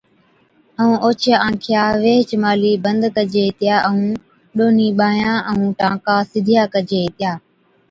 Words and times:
ائُون 0.79 0.93
اوڇِيا 1.05 1.35
آنکيا 1.47 1.83
ويھِچ 2.01 2.29
مھلِي 2.43 2.73
بند 2.85 3.03
ڪجي 3.15 3.41
ھِتيا 3.47 3.75
ائُون 3.87 4.05
ڏُونھِين 4.55 4.91
ٻانھان 4.97 5.37
ائُون 5.49 5.69
ٽانڪان 5.79 6.21
سِڌيا 6.31 6.63
ڪجي 6.73 6.99
ھِتيا 7.05 7.31